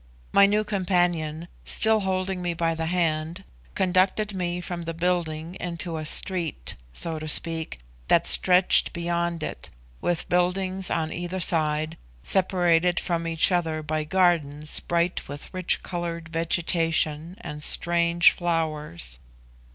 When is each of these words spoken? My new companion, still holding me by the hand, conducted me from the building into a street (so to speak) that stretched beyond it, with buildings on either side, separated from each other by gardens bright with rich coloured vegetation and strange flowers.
My 0.31 0.47
new 0.47 0.63
companion, 0.63 1.47
still 1.63 1.99
holding 1.99 2.41
me 2.41 2.55
by 2.55 2.73
the 2.73 2.87
hand, 2.87 3.43
conducted 3.75 4.33
me 4.33 4.59
from 4.59 4.85
the 4.85 4.95
building 4.95 5.53
into 5.59 5.95
a 5.97 6.07
street 6.07 6.75
(so 6.91 7.19
to 7.19 7.27
speak) 7.27 7.77
that 8.07 8.25
stretched 8.25 8.93
beyond 8.93 9.43
it, 9.43 9.69
with 10.01 10.27
buildings 10.27 10.89
on 10.89 11.13
either 11.13 11.39
side, 11.39 11.97
separated 12.23 12.99
from 12.99 13.27
each 13.27 13.51
other 13.51 13.83
by 13.83 14.03
gardens 14.03 14.79
bright 14.79 15.27
with 15.27 15.53
rich 15.53 15.83
coloured 15.83 16.29
vegetation 16.29 17.37
and 17.41 17.63
strange 17.63 18.31
flowers. 18.31 19.19